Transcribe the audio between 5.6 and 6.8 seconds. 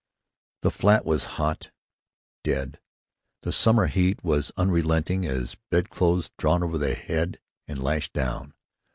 bedclothes drawn over